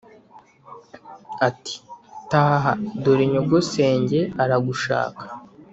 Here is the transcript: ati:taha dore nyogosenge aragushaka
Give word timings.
ati:taha 1.47 2.71
dore 3.03 3.25
nyogosenge 3.31 4.19
aragushaka 4.43 5.23